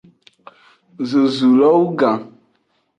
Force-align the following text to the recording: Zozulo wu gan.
Zozulo 1.09 1.67
wu 1.79 1.85
gan. 1.99 2.19